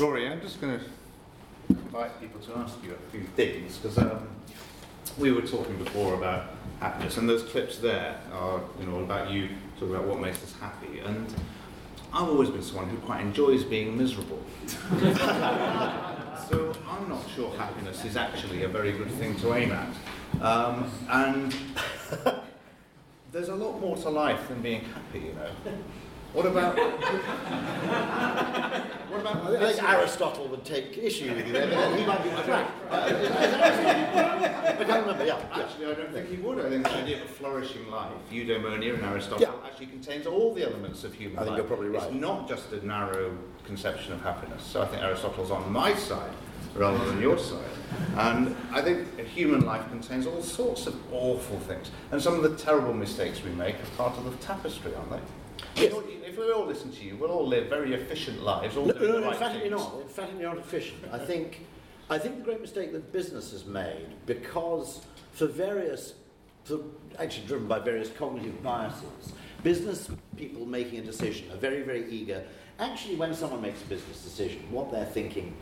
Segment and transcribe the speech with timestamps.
[0.00, 0.84] Rory, I'm just going to
[1.68, 4.26] invite people to ask you a few things because um,
[5.18, 9.50] we were talking before about happiness, and those clips there are, you know, about you
[9.78, 11.00] talking about what makes us happy.
[11.00, 11.26] And
[12.14, 14.42] I've always been someone who quite enjoys being miserable.
[14.66, 14.78] so
[16.88, 19.94] I'm not sure happiness is actually a very good thing to aim at.
[20.40, 21.54] Um, and
[23.32, 25.50] there's a lot more to life than being happy, you know.
[26.32, 26.76] What about?
[29.10, 29.56] what about?
[29.56, 32.70] I think Aristotle would take issue with you there, but he might be correct.
[32.88, 35.26] Uh, I can't remember.
[35.26, 35.40] Yeah.
[35.52, 36.64] Actually, I don't think he would.
[36.64, 39.66] I think the idea of a flourishing life, eudaimonia in Aristotle, yeah.
[39.66, 41.42] actually contains all the elements of human life.
[41.42, 41.58] I think life.
[41.58, 42.04] you're probably right.
[42.04, 44.62] It's not just a narrow conception of happiness.
[44.62, 46.32] So I think Aristotle's on my side
[46.76, 47.64] rather than your side.
[48.16, 51.90] And I think human life contains all sorts of awful things.
[52.12, 55.82] And some of the terrible mistakes we make are part of the tapestry, aren't they?
[55.82, 55.94] Yes.
[56.40, 58.74] We all listen to you, we'll all live very efficient lives.
[58.74, 60.00] All no, no, no, right emphatically not.
[60.00, 61.04] Emphatically not efficient.
[61.12, 61.66] I think,
[62.08, 66.14] I think the great mistake that business has made, because for various,
[66.64, 66.78] for
[67.18, 72.42] actually driven by various cognitive biases, business people making a decision are very, very eager.
[72.78, 75.54] Actually, when someone makes a business decision, what they're thinking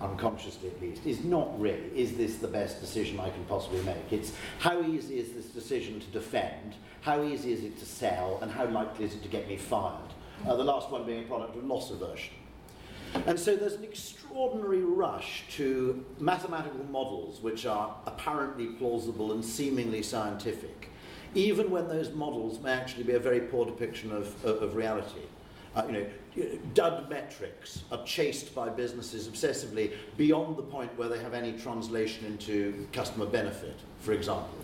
[0.00, 4.12] unconsciously at least, is not really, is this the best decision I can possibly make?
[4.12, 8.50] It's how easy is this decision to defend, how easy is it to sell, and
[8.50, 10.12] how likely is it to get me fired?
[10.46, 12.34] Uh, the last one being a product of loss aversion.
[13.26, 20.02] And so there's an extraordinary rush to mathematical models which are apparently plausible and seemingly
[20.02, 20.90] scientific,
[21.34, 25.22] even when those models may actually be a very poor depiction of, of, of reality.
[25.74, 26.06] Uh, you know,
[26.74, 32.26] dud metrics are chased by businesses obsessively beyond the point where they have any translation
[32.26, 34.58] into customer benefit, for example.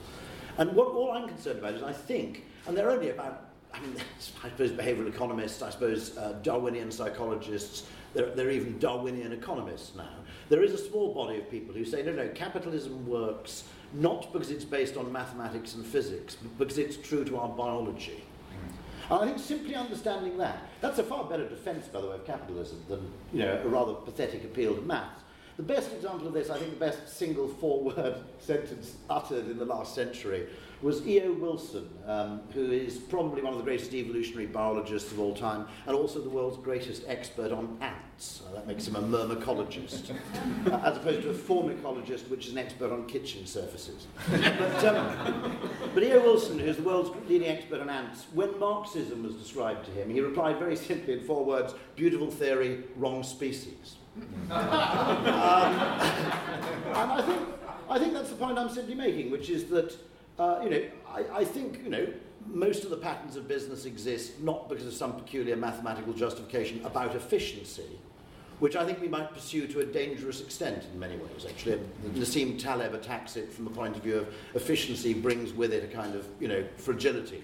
[0.58, 3.96] And what all I'm concerned about is I think, and they're only about, I mean,
[4.44, 10.08] I suppose behavioral economists, I suppose uh, Darwinian psychologists, they're, they're even Darwinian economists now.
[10.48, 14.50] There is a small body of people who say, no, no, capitalism works not because
[14.50, 18.24] it's based on mathematics and physics, but because it's true to our biology.
[19.10, 22.26] And I think simply understanding that, that's a far better defence, by the way, of
[22.26, 25.22] capitalism than you know, a rather pathetic appeal to maths.
[25.56, 29.58] The best example of this, I think the best single four word sentence uttered in
[29.58, 30.48] the last century
[30.84, 31.32] was E.O.
[31.32, 35.96] Wilson, um, who is probably one of the greatest evolutionary biologists of all time and
[35.96, 38.42] also the world's greatest expert on ants.
[38.46, 40.14] Uh, that makes him a myrmecologist,
[40.70, 44.06] uh, as opposed to a formicologist, which is an expert on kitchen surfaces.
[44.30, 45.56] but, um,
[45.94, 46.20] but E.O.
[46.20, 50.20] Wilson, who's the world's leading expert on ants, when Marxism was described to him, he
[50.20, 53.96] replied very simply in four words beautiful theory, wrong species.
[54.18, 54.52] um, and
[57.10, 57.48] I think,
[57.88, 59.96] I think that's the point I'm simply making, which is that
[60.38, 62.06] uh, you know, I, I think, you know,
[62.46, 67.14] most of the patterns of business exist not because of some peculiar mathematical justification about
[67.14, 67.98] efficiency,
[68.58, 71.80] which I think we might pursue to a dangerous extent in many ways, actually.
[72.14, 75.94] Nassim Taleb attacks it from the point of view of efficiency brings with it a
[75.94, 77.42] kind of, you know, fragility,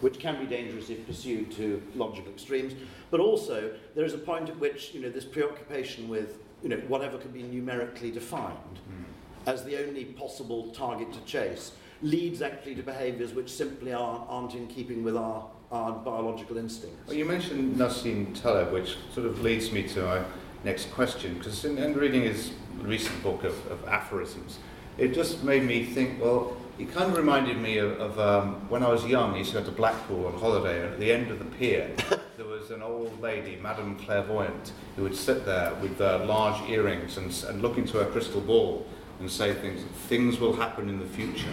[0.00, 2.74] which can be dangerous if pursued to logical extremes.
[3.10, 6.76] But also, there is a point at which, you know, this preoccupation with, you know,
[6.88, 8.56] whatever can be numerically defined
[8.90, 9.04] mm.
[9.46, 11.72] as the only possible target to chase
[12.02, 17.06] leads actually to behaviours which simply aren't, aren't in keeping with our, our biological instincts.
[17.06, 20.22] Well, you mentioned Nassim Taleb, which sort of leads me to my
[20.64, 24.58] next question, because in, in, reading his recent book of, of, aphorisms,
[24.98, 28.82] it just made me think, well, he kind of reminded me of, of um, when
[28.82, 31.30] I was young, he used to go to Blackpool on holiday, and at the end
[31.30, 31.90] of the pier,
[32.36, 37.18] there was an old lady, Madame Clairvoyante, who would sit there with uh, large earrings
[37.18, 38.86] and, and look into her crystal ball
[39.20, 41.52] and say things, things will happen in the future.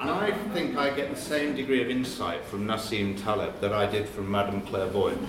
[0.00, 3.86] and I think I get the same degree of insight from Nassim Taleb that I
[3.86, 5.28] did from Madame Clairvoyant.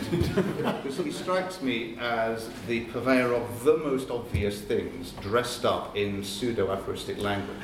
[0.84, 6.24] because he strikes me as the purveyor of the most obvious things dressed up in
[6.24, 7.58] pseudo aphoristic language.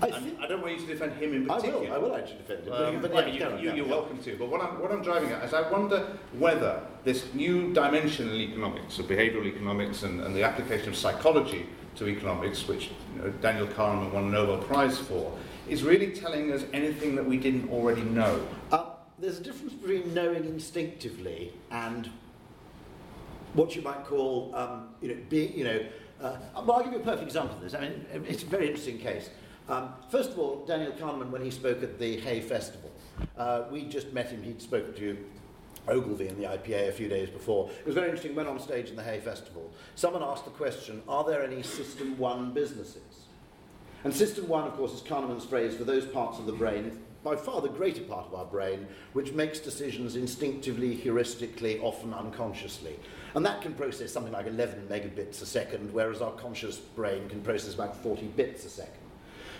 [0.00, 0.06] I,
[0.40, 1.92] I, don't want you to defend him in particular.
[1.92, 2.72] I will, I will actually defend him.
[2.72, 4.36] Um, but, yeah, you, are you, welcome to.
[4.36, 8.36] But what I'm, what I'm driving at is I wonder whether this new dimension in
[8.36, 11.66] economics, of behavioral economics and, and the application of psychology
[11.98, 15.36] to economics, which you know, Daniel Kahneman won a Nobel Prize for,
[15.68, 18.40] is really telling us anything that we didn't already know.
[18.72, 22.08] Uh, there's a difference between knowing instinctively and
[23.54, 25.86] what you might call, um, you know, being, you know,
[26.20, 27.74] uh, well, I'll give you a perfect example of this.
[27.74, 29.30] I mean, it's a very interesting case.
[29.68, 32.90] Um, first of all, Daniel Kahneman, when he spoke at the Hay Festival,
[33.36, 34.42] uh, we just met him.
[34.42, 35.18] He'd spoken to
[35.90, 37.70] Ogilvy in the IPA a few days before.
[37.80, 38.34] It was very interesting.
[38.34, 39.70] Went on stage in the Hay Festival.
[39.94, 43.26] Someone asked the question: Are there any System One businesses?
[44.04, 46.98] And System One, of course, is Kahneman's phrase for those parts of the brain.
[47.24, 52.98] by far the greater part of our brain, which makes decisions instinctively, heuristically, often unconsciously.
[53.34, 57.42] And that can process something like 11 megabits a second, whereas our conscious brain can
[57.42, 59.07] process about 40 bits a second.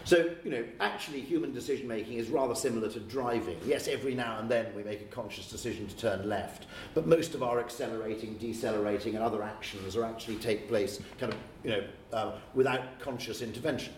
[0.08, 3.58] So, you know, actually, human decision making is rather similar to driving.
[3.66, 6.64] Yes, every now and then we make a conscious decision to turn left,
[6.94, 11.38] but most of our accelerating, decelerating, and other actions are actually take place kind of,
[11.62, 11.84] you know,
[12.14, 13.92] uh, without conscious intervention.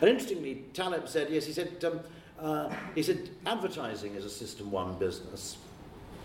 [0.00, 2.00] And interestingly, Taleb said, yes, he said, um,
[2.40, 5.56] uh, he said, advertising is a system one business.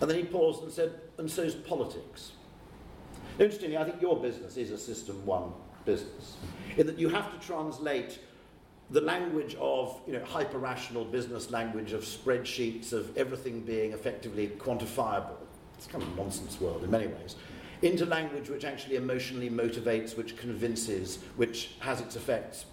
[0.01, 2.31] And then he paused and said, and so is politics.
[3.38, 5.53] Interestingly, I think your business is a system one
[5.85, 6.38] business,
[6.77, 8.17] in that you have to translate
[8.89, 14.47] the language of you know, hyper rational business language of spreadsheets, of everything being effectively
[14.57, 15.35] quantifiable.
[15.77, 17.35] It's kind of a nonsense world in many ways.
[17.81, 22.65] Into language which actually emotionally motivates, which convinces, which has its effects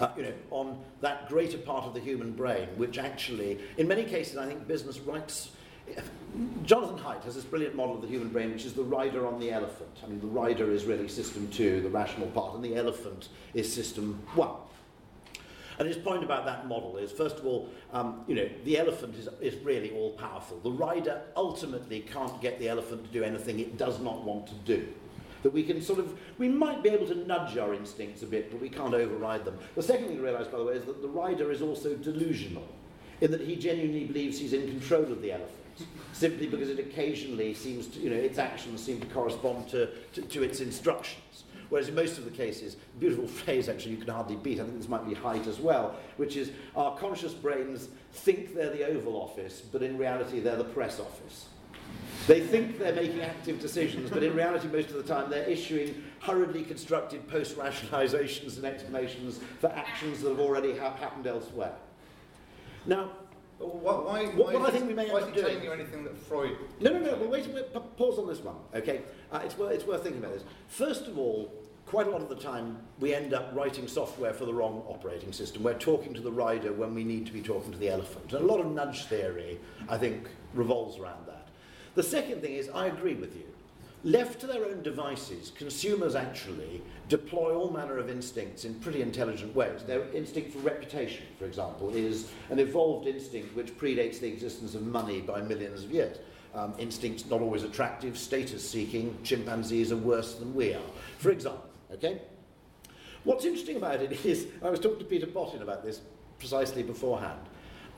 [0.00, 4.04] uh, you know, on that greater part of the human brain, which actually, in many
[4.04, 5.52] cases, I think business writes.
[6.62, 9.40] Jonathan Haidt has this brilliant model of the human brain, which is the rider on
[9.40, 9.90] the elephant.
[10.04, 13.72] I mean, the rider is really system two, the rational part, and the elephant is
[13.72, 14.52] system one.
[15.80, 19.16] And his point about that model is, first of all, um, you know, the elephant
[19.16, 20.60] is, is really all powerful.
[20.60, 24.54] The rider ultimately can't get the elephant to do anything it does not want to
[24.66, 24.86] do.
[25.42, 28.50] That we can sort of, we might be able to nudge our instincts a bit,
[28.50, 29.58] but we can't override them.
[29.74, 32.68] The second thing to realise, by the way, is that the rider is also delusional,
[33.22, 35.56] in that he genuinely believes he's in control of the elephant
[36.12, 40.20] simply because it occasionally seems to, you know, its actions seem to correspond to, to,
[40.20, 41.44] to its instructions.
[41.70, 44.76] Whereas in most of the cases, beautiful phrase actually you can hardly beat, I think
[44.76, 49.14] this might be Haidt as well, which is our conscious brains think they're the Oval
[49.16, 51.46] Office, but in reality they're the press office.
[52.26, 56.04] They think they're making active decisions, but in reality, most of the time, they're issuing
[56.20, 61.72] hurriedly constructed post rationalizations and explanations for actions that have already ha- happened elsewhere.
[62.86, 63.10] Now,
[63.58, 66.16] why, why, what, what I think we may why is he telling you anything that
[66.16, 66.56] Freud?
[66.80, 67.16] No, no, no.
[67.16, 68.56] Well, wait, wait pa- pause on this one.
[68.74, 69.02] Okay,
[69.32, 70.44] uh, it's, worth, it's worth thinking about this.
[70.68, 71.52] First of all,
[71.90, 75.32] quite a lot of the time we end up writing software for the wrong operating
[75.32, 75.60] system.
[75.64, 78.32] We're talking to the rider when we need to be talking to the elephant.
[78.32, 79.58] And a lot of nudge theory,
[79.88, 81.48] I think, revolves around that.
[81.96, 83.42] The second thing is, I agree with you.
[84.04, 89.52] Left to their own devices, consumers actually deploy all manner of instincts in pretty intelligent
[89.56, 89.82] ways.
[89.82, 94.86] Their instinct for reputation, for example, is an evolved instinct which predates the existence of
[94.86, 96.18] money by millions of years.
[96.54, 101.69] Um, instincts not always attractive, status seeking, chimpanzees are worse than we are, for example.
[101.92, 102.20] Okay?
[103.24, 106.00] What's interesting about it is, I was talking to Peter Botten about this
[106.38, 107.40] precisely beforehand,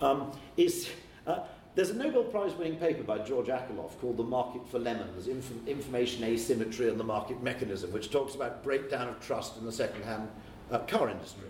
[0.01, 0.89] um, is
[1.27, 1.41] uh,
[1.75, 5.67] there's a Nobel Prize winning paper by George Akerlof called The Market for Lemons Inf-
[5.67, 10.05] Information Asymmetry and the Market Mechanism, which talks about breakdown of trust in the second
[10.05, 10.29] hand
[10.71, 11.49] uh, car industry.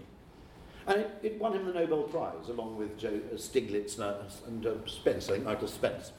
[0.87, 4.15] And it, it, won him the Nobel Prize along with Joe uh, Stiglitz and, uh,
[4.47, 6.13] and uh, Spence, I think Michael Spence.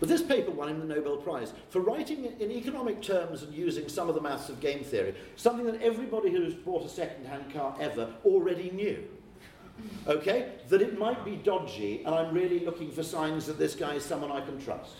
[0.00, 3.88] But this paper won him the Nobel Prize for writing in economic terms and using
[3.88, 7.52] some of the maths of game theory, something that everybody who's bought a second hand
[7.52, 9.02] car ever already knew
[10.06, 13.94] okay, that it might be dodgy and I'm really looking for signs that this guy
[13.94, 14.96] is someone I can trust.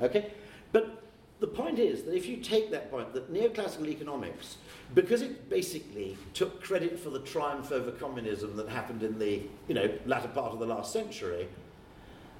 [0.00, 0.32] Okay?
[0.72, 1.02] But
[1.40, 4.56] the point is that if you take that point, that neoclassical economics,
[4.94, 9.74] because it basically took credit for the triumph over communism that happened in the you
[9.74, 11.48] know, latter part of the last century,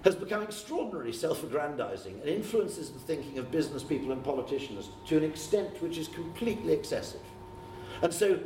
[0.05, 5.17] has become extraordinarily self aggrandizing and influences the thinking of business people and politicians to
[5.17, 7.21] an extent which is completely excessive.
[8.03, 8.39] And so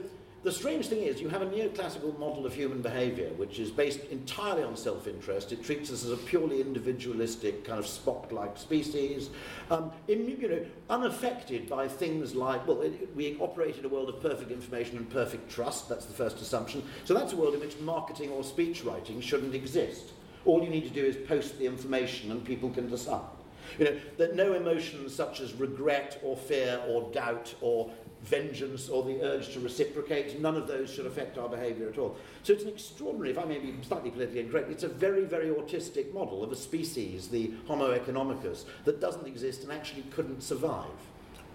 [0.43, 4.01] the strange thing is, you have a neoclassical model of human behavior, which is based
[4.05, 5.53] entirely on self interest.
[5.53, 9.29] It treats us as a purely individualistic, kind of Spock like species,
[9.71, 14.09] um, in, you know, unaffected by things like, well, it, we operate in a world
[14.09, 15.91] of perfect information and perfect trust.
[15.91, 16.83] That's the first assumption.
[17.05, 20.13] So that's a world in which marketing or speech writing shouldn't exist.
[20.45, 23.21] All you need to do is post the information and people can decide.
[23.79, 27.91] You know, that no emotions such as regret or fear or doubt or
[28.23, 30.41] vengeance or the urge to reciprocate.
[30.41, 32.17] None of those should affect our behaviour at all.
[32.43, 35.49] So it's an extraordinary, if I may be slightly politically incorrect, it's a very, very
[35.49, 40.87] autistic model of a species, the Homo economicus, that doesn't exist and actually couldn't survive.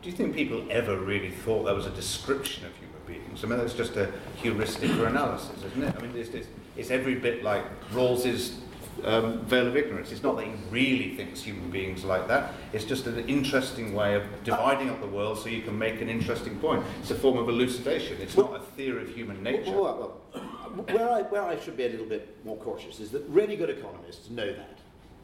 [0.02, 3.44] Do you think people ever really thought that was a description of human beings?
[3.44, 5.96] I mean, that's just a heuristic for analysis, isn't it?
[5.98, 8.60] I mean, it's, it's, it's every bit like Rawls's
[9.04, 10.12] um, veil of ignorance.
[10.12, 12.54] It's not that he really thinks human beings are like that.
[12.74, 16.10] It's just an interesting way of dividing up the world so you can make an
[16.10, 16.84] interesting point.
[17.02, 18.18] It's a form of elucidation.
[18.22, 19.72] It's not a theory of human nature.
[19.72, 20.22] Well, well,
[20.76, 23.56] well, where, I, where I should be a little bit more cautious is that really
[23.56, 24.75] good economists know that.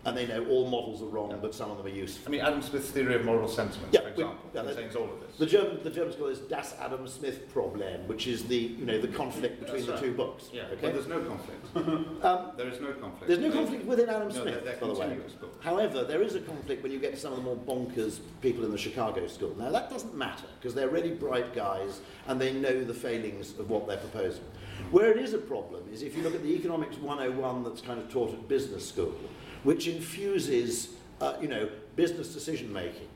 [0.04, 2.24] And they know all models are wrong, but some of them are useful.
[2.28, 4.96] I mean, Adam Smith's theory of moral sentiments, Yeah, for we- example, yeah, that- contains
[4.96, 5.38] all of this.
[5.38, 9.00] The German, the Germans call this Das Adam Smith problem, which is the you know
[9.00, 10.02] the conflict between That's the right.
[10.02, 10.50] two books.
[10.52, 10.78] Yeah, okay.
[10.82, 11.66] but there's no conflict.
[12.24, 13.28] Um, there is no conflict.
[13.28, 15.18] there's no conflict within Adam No, Smith, they're- they're by the way.
[15.40, 15.56] books.
[15.62, 18.64] However, there is a conflict when you get to some of the more bonkers people
[18.66, 19.56] in the Chicago school.
[19.58, 23.70] Now that doesn't matter because they're really bright guys and they know the failings of
[23.70, 24.44] what they're proposing.
[24.92, 28.00] Where it is a problem is if you look at the economics 101 that's kind
[28.00, 29.14] of taught at business school,
[29.64, 30.90] which infuses,
[31.20, 33.08] uh, you know, business decision making.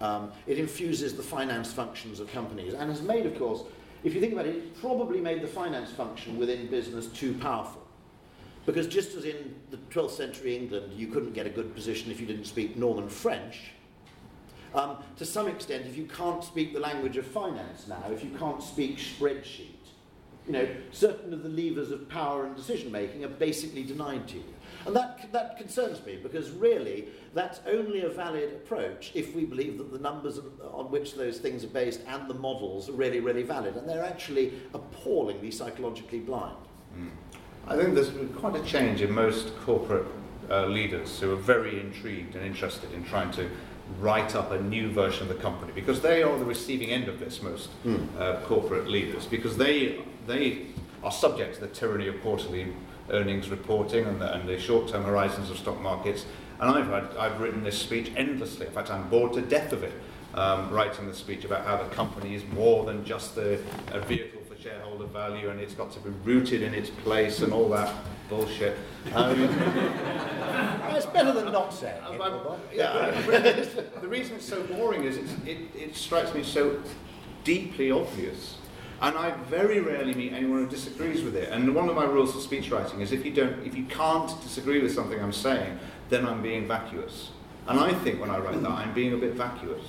[0.00, 3.62] Um, it infuses the finance functions of companies and has made, of course,
[4.04, 7.84] if you think about it, it's probably made the finance function within business too powerful.
[8.64, 12.20] Because just as in the 12th century England, you couldn't get a good position if
[12.20, 13.72] you didn't speak Norman French,
[14.74, 18.30] um, to some extent, if you can't speak the language of finance now, if you
[18.38, 19.66] can't speak spreadsheet,
[20.48, 24.36] you know, certain of the levers of power and decision making are basically denied to
[24.36, 24.44] you.
[24.86, 29.76] And that, that concerns me because really that's only a valid approach if we believe
[29.76, 30.40] that the numbers
[30.72, 33.76] on which those things are based and the models are really, really valid.
[33.76, 36.56] And they're actually appallingly psychologically blind.
[37.66, 40.06] I think there's been quite a change in most corporate
[40.48, 43.50] uh, leaders who are very intrigued and interested in trying to
[44.00, 47.18] write up a new version of the company because they are the receiving end of
[47.18, 47.70] this, most
[48.18, 49.98] uh, corporate leaders, because they,
[50.28, 50.66] they
[51.02, 52.68] are subject to the tyranny of quarterly
[53.10, 56.26] earnings reporting and the, and the short-term horizons of stock markets.
[56.60, 58.66] And I've, had, I've written this speech endlessly.
[58.66, 59.92] In fact, I'm bored to death of it,
[60.34, 63.58] um, writing the speech about how the company is more than just a,
[63.92, 67.52] a vehicle for shareholder value and it's got to be rooted in its place and
[67.52, 67.94] all that
[68.28, 68.76] bullshit.
[69.14, 69.40] Um,
[70.94, 72.18] it's better than not saying it.
[72.74, 73.20] Yeah,
[74.00, 76.82] the reason it's so boring is it's, it, it strikes me so
[77.44, 78.58] deeply obvious.
[79.00, 81.50] And I very rarely meet anyone who disagrees with it.
[81.50, 84.28] And one of my rules for speech writing is if you don't, if you can't
[84.42, 85.78] disagree with something I'm saying,
[86.08, 87.30] then I'm being vacuous.
[87.68, 89.84] And I think when I write that, I'm being a bit vacuous.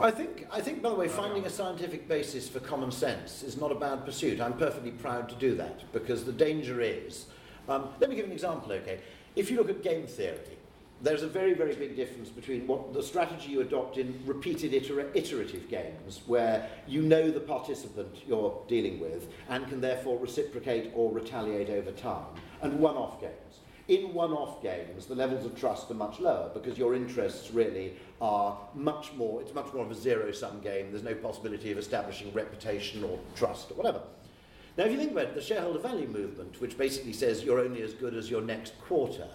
[0.00, 3.56] I think, I think, by the way, finding a scientific basis for common sense is
[3.56, 4.40] not a bad pursuit.
[4.40, 7.26] I'm perfectly proud to do that because the danger is.
[7.68, 9.00] Um, let me give an example, okay?
[9.36, 10.58] If you look at game theory,
[11.02, 15.10] there's a very, very big difference between what the strategy you adopt in repeated iter-
[15.14, 21.12] iterative games, where you know the participant you're dealing with and can therefore reciprocate or
[21.12, 22.26] retaliate over time,
[22.62, 23.34] and one off games.
[23.86, 27.92] In one off games, the levels of trust are much lower because your interests really
[28.22, 30.90] are much more, it's much more of a zero sum game.
[30.90, 34.00] There's no possibility of establishing reputation or trust or whatever.
[34.78, 37.82] Now, if you think about it, the shareholder value movement, which basically says you're only
[37.82, 39.28] as good as your next quarter,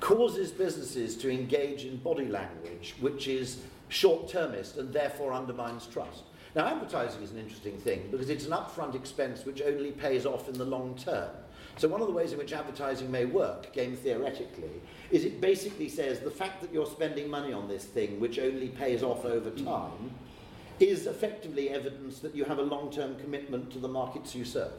[0.00, 6.22] causes businesses to engage in body language which is short termist and therefore undermines trust.
[6.56, 10.48] Now, advertising is an interesting thing because it's an upfront expense which only pays off
[10.48, 11.30] in the long term.
[11.76, 15.88] So, one of the ways in which advertising may work, game theoretically, is it basically
[15.88, 19.50] says the fact that you're spending money on this thing, which only pays off over
[19.50, 20.10] time,
[20.80, 24.72] is effectively evidence that you have a long term commitment to the markets you serve.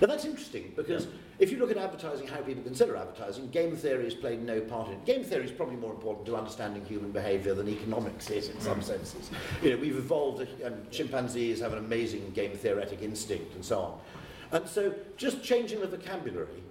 [0.00, 1.06] Now that's interesting because
[1.38, 4.88] if you look at advertising, how people consider advertising, game theory has played no part
[4.88, 5.04] in it.
[5.04, 8.76] Game theory is probably more important to understanding human behaviour than economics is in some
[8.76, 8.82] hmm.
[8.82, 9.30] senses.
[9.62, 13.98] You know, we've evolved, and chimpanzees have an amazing game theoretic instinct and so on.
[14.52, 16.62] And so just changing the vocabulary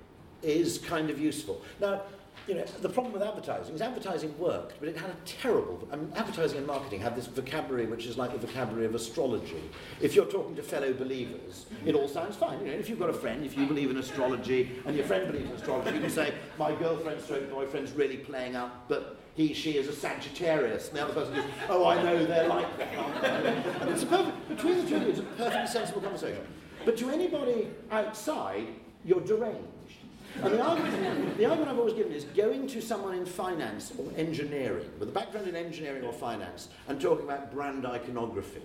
[0.43, 1.61] is kind of useful.
[1.79, 2.01] Now,
[2.47, 5.87] you know, the problem with advertising is advertising worked, but it had a terrible.
[5.91, 9.69] I mean, advertising and marketing have this vocabulary which is like the vocabulary of astrology.
[10.01, 12.59] If you're talking to fellow believers, it all sounds fine.
[12.59, 15.31] You know, if you've got a friend, if you believe in astrology, and your friend
[15.31, 19.53] believes in astrology, you can say, "My girlfriend's stroke boyfriend's really playing up, but he,
[19.53, 23.87] she is a Sagittarius." And the other person goes, "Oh, I know they're like that."
[23.89, 26.45] It's a perfect between the two of you, it's a perfectly sensible conversation.
[26.85, 28.67] But to anybody outside,
[29.05, 29.67] you're deranged.
[30.35, 34.05] And the argument, the argument I've always given is going to someone in finance or
[34.17, 38.61] engineering, with a background in engineering or finance, and talking about brand iconography,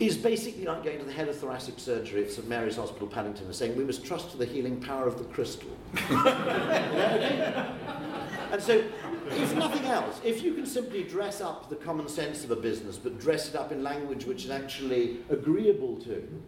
[0.00, 3.46] is basically like going to the head of thoracic surgery at St Mary's Hospital, Paddington,
[3.46, 5.70] and saying, we must trust to the healing power of the crystal.
[8.54, 8.84] And so,
[9.30, 12.96] if nothing else, if you can simply dress up the common sense of a business,
[12.96, 16.40] but dress it up in language which is actually agreeable to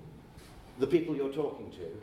[0.78, 2.00] the people you're talking to,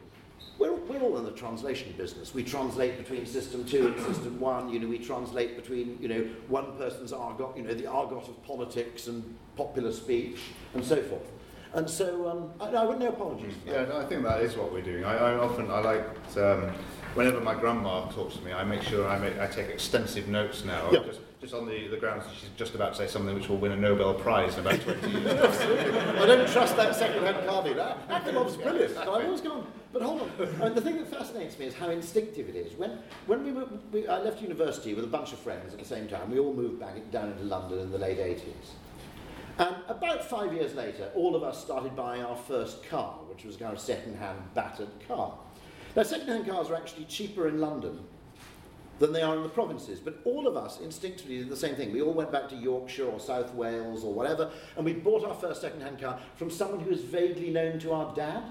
[0.57, 2.33] we're, we're all in the translation business.
[2.33, 4.69] We translate between system two and system one.
[4.69, 8.43] You know, we translate between you know one person's argot, you know, the argot of
[8.43, 10.39] politics and popular speech
[10.73, 11.31] and so forth.
[11.73, 13.55] And so, um, I, I would no apologies.
[13.65, 15.03] Yeah, no, I think that is what we're doing.
[15.03, 16.71] I, I often I liked um,
[17.15, 20.63] whenever my grandma talks to me, I make sure I, make, I take extensive notes
[20.63, 20.91] now.
[20.91, 20.99] Yeah.
[21.03, 23.57] Just, just on the, the grounds that she's just about to say something which will
[23.57, 25.25] win a Nobel Prize in about 20 years.
[25.27, 27.97] I don't trust that second-hand car dealer.
[28.07, 28.93] That Akerlof's brilliant.
[28.93, 29.67] So I've always gone.
[29.91, 30.31] But hold on.
[30.39, 32.77] I mean, the thing that fascinates me is how instinctive it is.
[32.77, 35.85] When, when we were, we, I left university with a bunch of friends at the
[35.85, 36.31] same time.
[36.31, 38.69] We all moved back down into London in the late 80s.
[39.59, 43.57] And about five years later, all of us started buying our first car, which was
[43.57, 45.37] a kind of second-hand battered car.
[45.93, 47.99] Now, second-hand cars are actually cheaper in London
[49.03, 49.99] than they are in the provinces.
[49.99, 51.91] But all of us instinctively did the same thing.
[51.91, 55.33] We all went back to Yorkshire or South Wales or whatever, and we bought our
[55.33, 58.43] first second-hand car from someone who was vaguely known to our dad.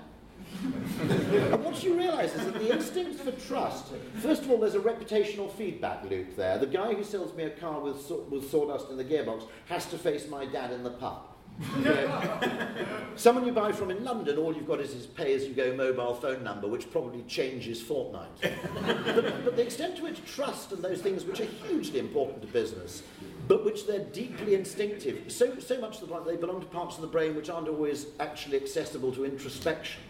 [1.01, 4.81] and what you realise is that the instinct for trust, first of all, there's a
[4.81, 6.59] reputational feedback loop there.
[6.59, 9.97] The guy who sells me a car with, with sawdust in the gearbox has to
[9.97, 11.32] face my dad in the pub.
[13.17, 16.67] Someone you buy from in London, all you've got is his pay-as-you-go mobile phone number,
[16.67, 18.31] which probably changes fortnight.
[18.41, 22.49] but, but the extent to which trust and those things which are hugely important to
[22.49, 23.03] business,
[23.49, 27.09] but which they're deeply instinctive, so, so much that they belong to parts of the
[27.09, 30.01] brain which aren't always actually accessible to introspection.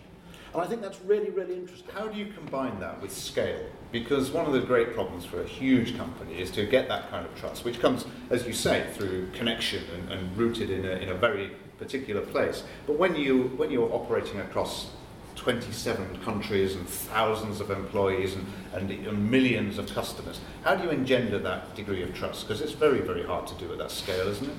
[0.52, 1.94] And I think that's really, really interesting.
[1.94, 3.64] How do you combine that with scale?
[3.90, 7.24] Because one of the great problems for a huge company is to get that kind
[7.24, 11.08] of trust, which comes, as you say, through connection and, and rooted in a, in
[11.08, 12.64] a very particular place.
[12.86, 14.90] But when, you, when you're operating across
[15.36, 20.90] 27 countries and thousands of employees and, and, and millions of customers, how do you
[20.90, 22.46] engender that degree of trust?
[22.46, 24.56] Because it's very, very hard to do at that scale, isn't it?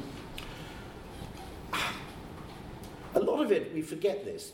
[3.13, 4.53] A lot of it, we forget this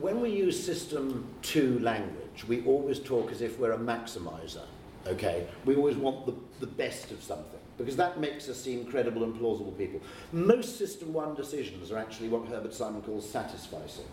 [0.00, 4.64] when we use system 2 language, we always talk as if we're a maximizer,
[5.06, 5.46] okay?
[5.64, 9.34] We always want the, the best of something because that makes us seem credible and
[9.38, 10.00] plausible people.
[10.32, 14.06] Most system 1 decisions are actually what Herbert Simon calls satisficing,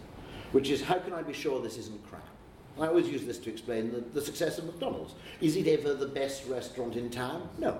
[0.53, 2.23] which is how can I be sure this isn't crap?
[2.79, 5.15] I always use this to explain the, the success of McDonald's.
[5.41, 7.49] Is it ever the best restaurant in town?
[7.57, 7.79] No.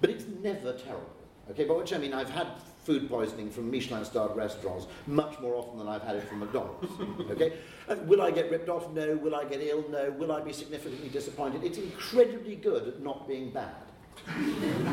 [0.00, 1.08] But it's never terrible.
[1.50, 2.48] Okay, by which I mean I've had
[2.84, 6.90] food poisoning from Michelin-starred restaurants much more often than I've had it from McDonald's.
[7.30, 7.54] okay,
[7.88, 8.90] and will I get ripped off?
[8.92, 9.16] No.
[9.16, 9.84] Will I get ill?
[9.88, 10.10] No.
[10.10, 11.62] Will I be significantly disappointed?
[11.64, 13.91] It's incredibly good at not being bad.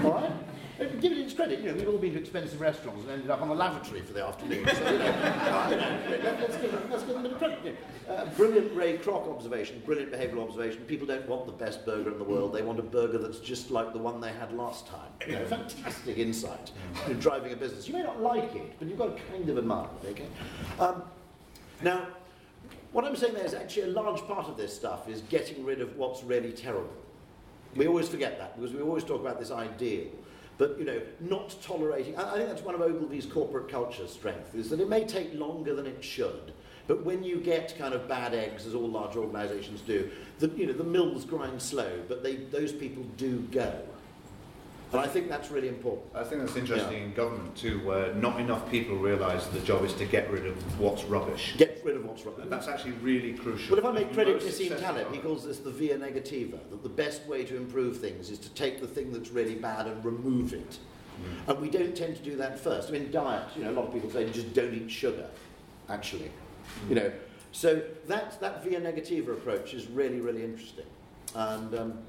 [0.04, 0.32] All right.
[1.02, 1.60] Give it its credit.
[1.60, 4.14] You know, we've all been to expensive restaurants and ended up on a lavatory for
[4.14, 4.66] the afternoon.
[4.66, 7.78] So, you know, let's, give them, let's give them a bit of credit.
[8.10, 10.82] Uh, brilliant Ray Kroc observation, brilliant behavioural observation.
[10.86, 12.54] People don't want the best burger in the world.
[12.54, 15.10] They want a burger that's just like the one they had last time.
[15.28, 16.72] You know, fantastic insight
[17.10, 17.86] in driving a business.
[17.88, 20.28] You may not like it, but you've got to kind of admire it, okay?
[20.80, 21.04] Um,
[21.82, 22.08] now,
[22.94, 25.82] what I'm saying there is actually a large part of this stuff is getting rid
[25.82, 26.94] of what's really terrible.
[27.76, 30.08] We always forget that because we always talk about this ideal.
[30.58, 34.70] But, you know, not tolerating, I think that's one of Ogilvy's corporate culture strength, is
[34.72, 36.52] that it may take longer than it should,
[36.86, 40.66] but when you get kind of bad eggs, as all large organisations do, the, you
[40.66, 43.80] know, the mills grind slow, but they, those people do go.
[44.92, 46.08] And I think that's really important.
[46.16, 47.06] I think that's interesting yeah.
[47.06, 50.80] in government too, where not enough people realise the job is to get rid of
[50.80, 51.54] what's rubbish.
[51.58, 52.44] Get rid of what's rubbish.
[52.44, 53.76] And that's actually really crucial.
[53.76, 56.84] Well, if I make credit to Nassim Taleb, he calls this the via negativa, that
[56.84, 60.04] the best way to improve things is to take the thing that's really bad and
[60.04, 60.78] remove it.
[61.20, 61.50] Mm.
[61.50, 62.90] And we don't tend to do that first.
[62.90, 65.28] I mean, diet, you know, a lot of people say just don't eat sugar,
[65.90, 66.32] actually.
[66.86, 66.90] Mm.
[66.90, 67.12] You know,
[67.52, 70.86] so that, that via negativa approach is really, really interesting.
[71.36, 72.00] And um,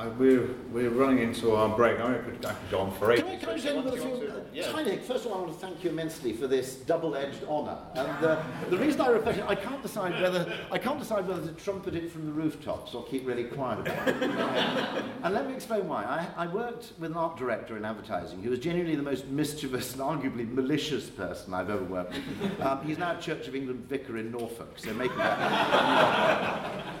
[0.00, 2.00] I, we're, we're running into our break.
[2.00, 3.24] I could, I could go on for ages.
[3.24, 4.72] Can I, can I just end with a few yeah.
[4.72, 7.76] tiny First of all, I want to thank you immensely for this double-edged honour.
[7.94, 11.52] And uh, the reason I reflect I can't decide whether I can't decide whether to
[11.52, 14.22] trumpet it from the rooftops or keep really quiet about it.
[15.22, 16.04] and let me explain why.
[16.04, 19.92] I, I worked with an art director in advertising who was genuinely the most mischievous
[19.92, 22.60] and arguably malicious person I've ever worked with.
[22.62, 26.84] Um, he's now Church of England vicar in Norfolk, so make that.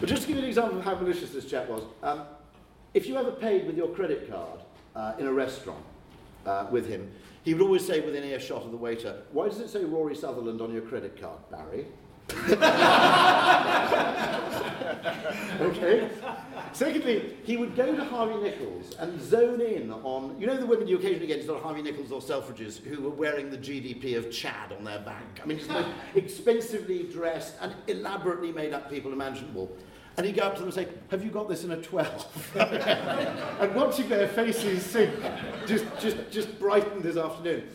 [0.00, 2.22] But just to give you an example of how malicious this chap was, um,
[2.94, 4.60] if you ever paid with your credit card
[4.94, 5.84] uh, in a restaurant
[6.46, 7.10] uh, with him,
[7.42, 10.60] he would always say within earshot of the waiter, Why does it say Rory Sutherland
[10.60, 11.86] on your credit card, Barry?
[15.60, 16.10] okay.
[16.72, 20.86] Secondly, he would go to Harvey Nichols and zone in on, you know, the women
[20.86, 24.72] you occasionally get to Harvey Nichols or Selfridges who were wearing the GDP of Chad
[24.72, 25.40] on their back.
[25.42, 29.76] I mean, it's the most expensively dressed and elaborately made up people imaginable.
[30.16, 32.56] And he'd go up to them and say, Have you got this in a 12?
[33.60, 35.14] and watching their faces sink
[35.66, 37.68] just, just, just brightened his afternoon.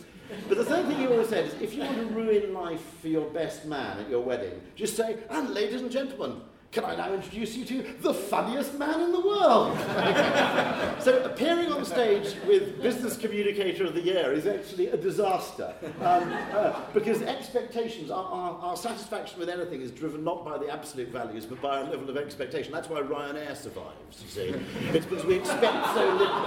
[0.48, 3.08] But the third thing he always said is if you want to ruin life for
[3.08, 6.42] your best man at your wedding, just say, And ladies and gentlemen,
[6.74, 9.78] can I now introduce you to the funniest man in the world?
[10.98, 16.32] so appearing on stage with Business Communicator of the Year is actually a disaster um,
[16.52, 21.08] uh, because expectations, our, our, our, satisfaction with anything is driven not by the absolute
[21.10, 22.72] values but by our level of expectation.
[22.72, 24.54] That's why Ryanair survives, you see.
[24.92, 26.42] It's because we expect so little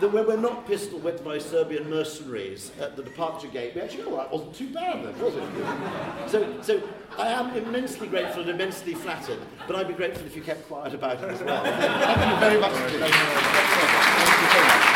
[0.00, 4.04] that when we're not pistol whipped by Serbian mercenaries at the departure gate, we actually,
[4.04, 6.30] oh, that wasn't too bad then, was it?
[6.30, 10.42] So, so I am immensely grateful and immensely flattered, but I'd be grateful if you
[10.42, 11.62] kept quiet about it as well.
[11.64, 12.72] Thank you very much.
[12.72, 14.89] Thank you very much.